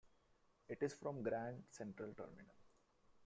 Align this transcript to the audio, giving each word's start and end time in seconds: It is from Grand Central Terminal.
It 0.67 0.81
is 0.81 0.95
from 0.95 1.21
Grand 1.21 1.61
Central 1.69 2.11
Terminal. 2.15 2.55